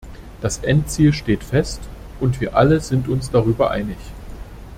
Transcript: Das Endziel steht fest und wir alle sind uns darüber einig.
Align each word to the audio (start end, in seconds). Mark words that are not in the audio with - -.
Das 0.41 0.57
Endziel 0.57 1.13
steht 1.13 1.43
fest 1.43 1.79
und 2.19 2.41
wir 2.41 2.55
alle 2.55 2.79
sind 2.79 3.07
uns 3.07 3.29
darüber 3.29 3.69
einig. 3.69 3.99